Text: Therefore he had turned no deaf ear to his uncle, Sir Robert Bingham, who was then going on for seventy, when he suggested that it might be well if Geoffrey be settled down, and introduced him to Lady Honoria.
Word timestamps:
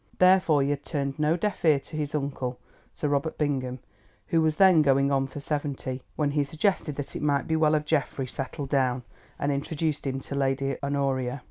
Therefore 0.17 0.63
he 0.63 0.71
had 0.71 0.83
turned 0.83 1.19
no 1.19 1.37
deaf 1.37 1.63
ear 1.63 1.79
to 1.81 1.95
his 1.95 2.15
uncle, 2.15 2.57
Sir 2.91 3.07
Robert 3.07 3.37
Bingham, 3.37 3.77
who 4.29 4.41
was 4.41 4.57
then 4.57 4.81
going 4.81 5.11
on 5.11 5.27
for 5.27 5.39
seventy, 5.39 6.01
when 6.15 6.31
he 6.31 6.43
suggested 6.43 6.95
that 6.95 7.15
it 7.15 7.21
might 7.21 7.45
be 7.45 7.55
well 7.55 7.75
if 7.75 7.85
Geoffrey 7.85 8.25
be 8.25 8.29
settled 8.31 8.69
down, 8.69 9.03
and 9.37 9.51
introduced 9.51 10.07
him 10.07 10.19
to 10.21 10.33
Lady 10.33 10.75
Honoria. 10.81 11.39